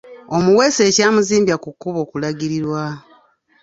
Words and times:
Omuweesi 0.35 0.81
ekyamuzimbya 0.89 1.55
ku 1.63 1.69
kkubo 1.73 2.01
kulagirirwa 2.09 2.83